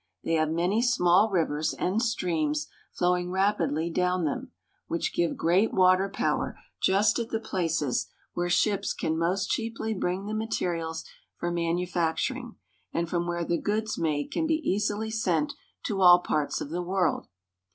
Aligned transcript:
They 0.23 0.33
have 0.33 0.49
many 0.49 0.81
small 0.81 1.29
rivers 1.29 1.75
and 1.75 2.01
streams 2.01 2.65
flowing 2.91 3.29
rapidly 3.29 3.91
down 3.91 4.25
them, 4.25 4.49
which 4.87 5.13
give 5.13 5.37
great 5.37 5.75
water 5.75 6.09
power 6.09 6.57
just 6.81 7.19
at 7.19 7.29
the 7.29 7.39
places 7.39 8.07
where 8.33 8.49
ships 8.49 8.93
can 8.93 9.15
most 9.15 9.51
cheaply 9.51 9.93
bring 9.93 10.25
the 10.25 10.33
materials 10.33 11.05
for 11.37 11.51
manufacturing, 11.51 12.55
and 12.91 13.07
from 13.07 13.27
where 13.27 13.45
the 13.45 13.61
goods 13.61 13.99
made 13.99 14.31
can 14.31 14.47
be 14.47 14.67
easily 14.67 15.11
sent 15.11 15.53
to 15.83 16.01
all 16.01 16.17
parts 16.21 16.61
of 16.61 16.71
the 16.71 16.81
world. 16.81 17.27